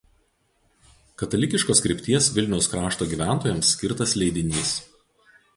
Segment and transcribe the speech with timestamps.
[1.21, 4.77] Katalikiškos krypties Vilniaus krašto gyventojams skirtas leidinys.